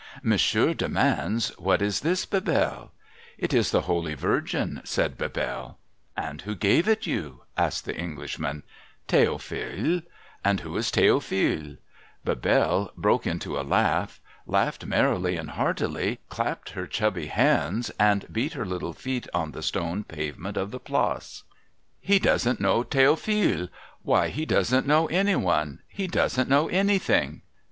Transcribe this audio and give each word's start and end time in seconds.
'Monsieur 0.23 0.73
demands, 0.73 1.49
what 1.59 1.79
is 1.79 1.99
this, 1.99 2.25
Bebelle?'' 2.25 2.89
It 3.47 3.53
is 3.53 3.69
the 3.69 3.81
Holy 3.81 4.15
Virgin,' 4.15 4.81
said 4.83 5.15
Bebelle.' 5.15 5.77
And 6.27 6.41
who 6.41 6.55
gave 6.55 6.87
it 6.87 7.05
you?' 7.05 7.43
asked 7.55 7.85
the 7.85 7.95
Englishman' 7.95 8.63
The'ophile.'' 9.09 10.01
And 10.43 10.61
who 10.61 10.75
is 10.77 10.89
Theoi)hile?' 10.89 11.77
Bebelle 12.25 12.89
broke 12.97 13.27
into 13.27 13.59
a 13.59 13.61
laugh, 13.61 14.19
laughed 14.47 14.87
merrily 14.87 15.37
and 15.37 15.51
heartily, 15.51 16.17
clapped 16.29 16.71
her 16.71 16.87
chubby 16.87 17.27
hands, 17.27 17.91
and 17.99 18.25
beat 18.33 18.53
her 18.53 18.65
little 18.65 18.93
feet 18.93 19.27
on 19.35 19.51
the 19.51 19.61
stone 19.61 20.03
pavement 20.03 20.57
of 20.57 20.71
the 20.71 20.79
Place. 20.79 21.43
THE 22.03 22.19
CORPORAL 22.19 22.33
AND 22.33 22.41
BEBELLE 22.57 22.83
DISAPPEAR 22.85 23.15
301' 23.17 23.19
He 23.21 23.37
doesn't 23.37 23.69
know 23.69 23.69
The'ophile! 23.69 23.69
Why, 24.01 24.29
he 24.29 24.45
doesn't 24.47 24.87
know 24.87 25.05
any 25.09 25.35
one! 25.35 25.81
He 25.87 26.07
doesn't 26.07 26.49
know 26.49 26.69
anything 26.69 27.43